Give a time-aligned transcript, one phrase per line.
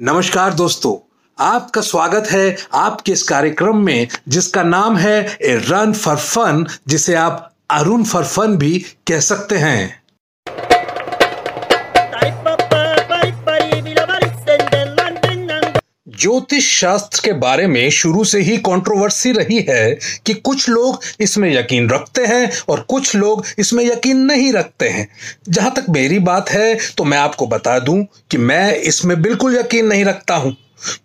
[0.00, 0.94] नमस्कार दोस्तों,
[1.38, 7.14] आपका स्वागत है आपके इस कार्यक्रम में, जिसका नाम है ए रन फॉर फन, जिसे
[7.14, 10.02] आप अरुण फॉर फन भी कह सकते हैं।
[16.18, 21.50] ज्योतिष शास्त्र के बारे में शुरू से ही कंट्रोवर्सी रही है कि कुछ लोग इसमें
[21.52, 25.08] यकीन रखते हैं और कुछ लोग इसमें यकीन नहीं रखते हैं।
[25.48, 29.86] जहाँ तक मेरी बात है तो मैं आपको बता दूँ कि मैं इसमें बिल्कुल यकीन
[29.86, 30.56] नहीं रखता हूँ,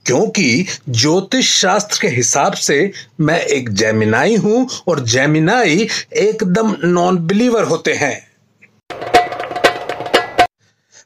[0.06, 7.64] क्योंकि ज्योतिष शास्त्र के हिसाब से मैं एक जैमिनाई हूँ और जैमिनाई एकदम नॉन बिलीवर
[7.64, 8.31] होते हैं।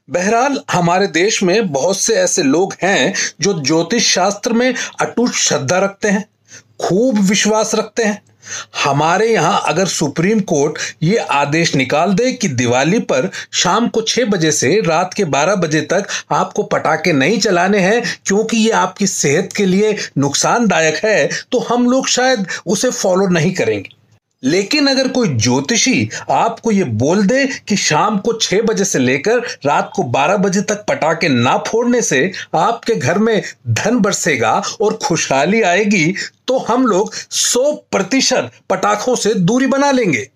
[0.10, 5.78] बहरहाल, हमारे देश में बहुत से ऐसे लोग हैं जो ज्योतिष शास्त्र में अटूट श्रद्धा
[5.80, 6.26] रखते हैं,
[6.80, 8.22] खूब विश्वास रखते हैं।
[8.84, 14.26] हमारे यहाँ अगर सुप्रीम कोर्ट ये आदेश निकाल दे कि दिवाली पर शाम को छह
[14.26, 19.08] बजे से रात के बारह बजे तक आपको पटाखे नहीं चलाने हैं, क्योंकि ये आपकी
[19.08, 23.90] सेहत के लिए नुकसानदायक है तो हम लोग शायद उसे फॉलो नहीं करेंगे।
[24.44, 29.40] लेकिन अगर कोई ज्योतिषी आपको ये बोल दे कि शाम को छह बजे से लेकर
[29.66, 34.98] रात को बारह बजे तक पटाखे ना फोड़ने से आपके घर में धन बरसेगा और
[35.04, 36.14] खुशहाली आएगी
[36.48, 40.28] तो हम लोग सौ प्रतिशत पटाखों से दूरी बना लेंगे।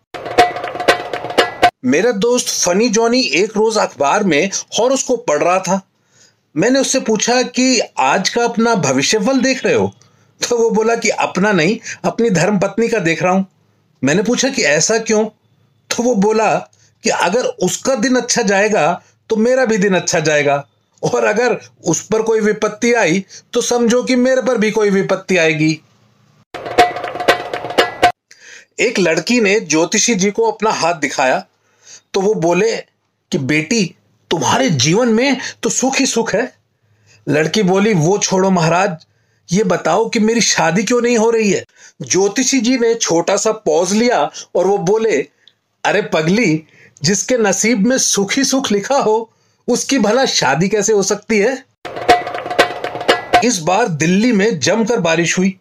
[1.86, 5.80] मेरा दोस्त फनी जॉनी एक रोज अखबार में और उसको पढ़ रहा था।
[6.56, 9.94] मैंने उससे पूछा कि आज का अपना भविष्यफल देख रहे हो?
[10.41, 13.45] तो वो बोला कि अपना नहीं, अपनी धर्म पत्नी का देख रहा हूँ।
[14.02, 15.23] मैंने पूछा कि ऐसा क्यों?
[15.25, 16.55] तो वो बोला
[17.03, 20.66] कि अगर उसका दिन अच्छा जाएगा तो मेरा भी दिन अच्छा जाएगा।
[21.03, 25.38] और अगर उस पर कोई विपत्ति आई तो समझो कि मेरे पर भी कोई विपत्ति
[25.38, 25.80] आएगी।
[28.80, 31.44] एक लड़की ने ज्योतिषी जी को अपना हाथ दिखाया
[32.13, 32.75] तो वो बोले
[33.31, 33.86] कि बेटी,
[34.31, 36.52] तुम्हारे जीवन में तो सुख ही सुख है।
[37.28, 39.06] लड़की बोली, वो छोड़ो महाराज
[39.52, 41.66] ये बताओ कि मेरी शादी क्यों नहीं हो रही है?
[42.01, 45.28] ज्योतिषी जी ने छोटा सा पॉज लिया और वो बोले,
[45.85, 46.63] अरे पगली,
[47.03, 49.31] जिसके नसीब में सुखी सुख लिखा हो,
[49.68, 51.66] उसकी भला शादी कैसे हो सकती है?
[53.46, 55.59] इस बार दिल्ली में जमकर बारिश हुई।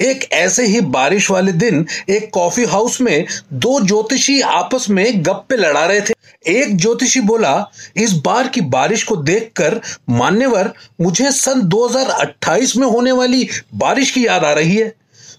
[0.00, 5.56] एक ऐसे ही बारिश वाले दिन एक कॉफ़ी हाउस में दो ज्योतिषी आपस में गप्पे
[5.56, 6.14] लड़ा रहे थे।
[6.52, 9.80] एक ज्योतिषी बोला, इस बार की बारिश को देखकर
[10.10, 14.92] मान्यवर, मुझे सन 2028 में होने वाली बारिश की याद आ रही है।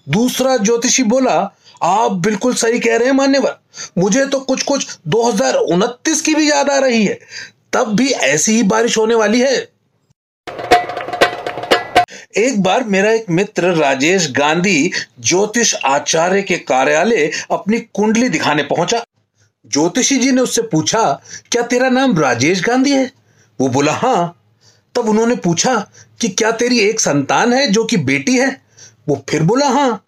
[0.09, 1.35] दूसरा ज्योतिषी बोला,
[1.84, 3.57] आप बिल्कुल सही कह रहे हैं मान्यवर,
[3.97, 7.19] मुझे तो कुछ कुछ दो हज़ार उनतीस की भी याद आ रही है।
[7.73, 9.56] तब भी ऐसी ही बारिश होने वाली है।
[12.38, 19.06] एक बार मेरा एक मित्र राजेश गांधी ज्योतिष आचार्य के कार्यालय अपनी कुंडली दिखाने पहुँचा।
[19.68, 23.12] ज्योतिषी जी ने उससे पूछा, क्या तेरा नाम राजेश गांधी है?
[23.62, 24.41] वो बोला हाँ।
[24.96, 25.88] तब उन्होंने पूछा
[26.22, 28.62] कि, क्या तेरी एक संतान है जो कि बेटी है?
[29.07, 30.06] वो फिर बोला हाँ।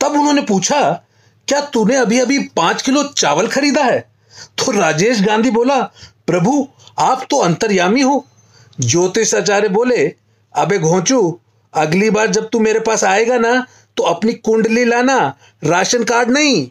[0.00, 1.02] तब उन्होंने पूछा,
[1.48, 4.00] क्या तूने अभी अभी पाँच किलो चावल खरीदा है?
[4.58, 5.80] तो राजेश गांधी बोला,
[6.26, 6.68] प्रभु,
[6.98, 8.26] आप तो अंतर्यामी हो।
[8.80, 10.14] ज्योतिष आचार्य बोले,
[10.54, 11.40] अबे घोंचू
[11.74, 15.18] अगली बार जब तू मेरे पास आएगा ना तो अपनी कुंडली लाना,
[15.62, 16.68] राशन कार्ड नहीं।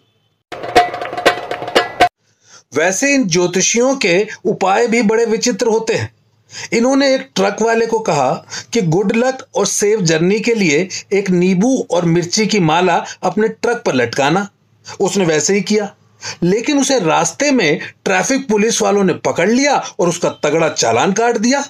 [2.74, 6.12] वैसे इन ज्योतिषियों के उपाय भी बड़े विचित्र होते हैं।
[6.74, 8.32] इन्होंने एक ट्रक वाले को कहा
[8.74, 13.48] कि गुड लक और सेफ़ जर्नी के लिए एक नींबू और मिर्ची की माला अपने
[13.48, 14.48] ट्रक पर लटकाना।
[15.00, 15.94] उसने वैसे ही किया,
[16.44, 21.38] लेकिन उसे रास्ते में ट्रैफ़िक पुलिस वालों ने पकड़ लिया और उसका तगड़ा चालान काट
[21.38, 21.64] दिया।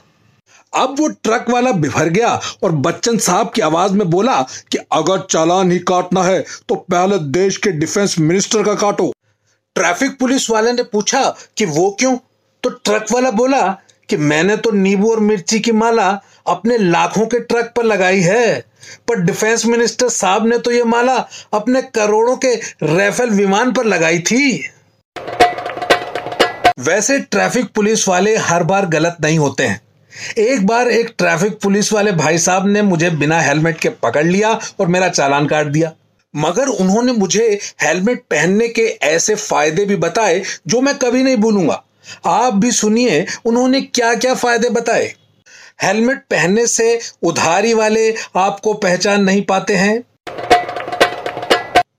[0.73, 2.29] अब वो ट्रक वाला बिभर गया
[2.63, 4.41] और बच्चन साहब की आवाज़ में बोला
[4.72, 6.39] कि अगर चालान ही काटना है
[6.69, 9.11] तो पहले देश के डिफेंस मिनिस्टर का काटो।
[9.75, 11.23] ट्रैफ़िक पुलिस वाले ने पूछा
[11.57, 12.16] कि वो क्यों?
[12.63, 13.67] तो ट्रक वाला बोला
[14.09, 16.09] कि मैंने तो नींबू और मिर्ची की माला
[16.47, 18.59] अपने लाखों के ट्रक पर लगाई है,
[19.07, 21.16] पर डिफेंस मिनिस्टर साहब ने तो ये माला
[21.53, 24.69] अपने करोड़ों के राफेल विमान पर लगाई थी।
[26.79, 29.81] वैसे ट्रैफ़िक पुलिस वाले हर बार गलत नहीं होते हैं।
[30.38, 34.59] एक बार एक ट्रैफ़िक पुलिस वाले भाई साहब ने मुझे बिना हेलमेट के पकड़ लिया
[34.80, 35.92] और मेरा चालान काट दिया।
[36.36, 41.83] मगर उन्होंने मुझे हेलमेट पहनने के ऐसे फ़ायदे भी बताए जो मैं कभी नहीं भूलूँगा।
[42.25, 45.13] आप भी सुनिए, उन्होंने क्या क्या फ़ायदे बताए?
[45.83, 50.04] हेलमेट पहनने से उधारी वाले आपको पहचान नहीं पाते हैं?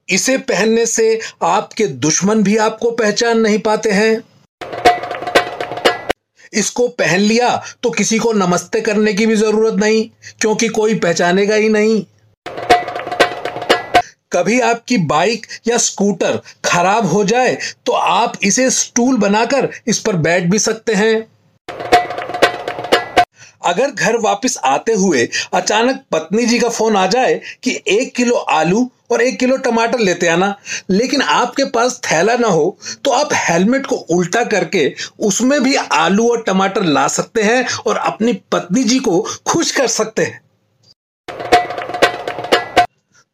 [0.09, 4.21] इसे पहनने से आपके दुश्मन भी आपको पहचान नहीं पाते हैं?
[6.53, 10.09] इसको पहन लिया तो किसी को नमस्ते करने की भी ज़रूरत नहीं,
[10.41, 12.05] क्योंकि कोई पहचानेगा ही नहीं।
[14.33, 17.57] कभी आपकी बाइक या स्कूटर खराब हो जाए
[17.87, 21.27] तो आप इसे स्टूल बनाकर इस पर बैठ भी सकते हैं।
[23.65, 28.35] अगर घर वापस आते हुए अचानक पत्नी जी का फ़ोन आ जाए कि एक किलो
[28.35, 30.55] आलू और एक किलो टमाटर लेते आना।
[30.91, 36.29] लेकिन आपके पास थैला ना हो तो आप हेलमेट को उल्टा करके उसमें भी आलू
[36.31, 40.41] और टमाटर ला सकते हैं और अपनी पत्नी जी को खुश कर सकते हैं।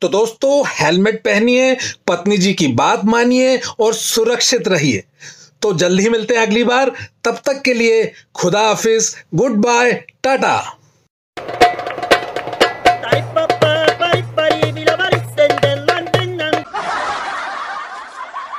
[0.03, 1.77] तो दोस्तों, हेलमेट पहनिए,
[2.07, 5.05] पत्नी जी की बात मानिए और सुरक्षित रहिए।
[5.63, 6.91] तो जल्द ही मिलते हैं अगली बार।
[7.25, 9.93] तब तक के लिए खुदा हाफिज, गुड बाय,
[10.23, 10.79] टाटा।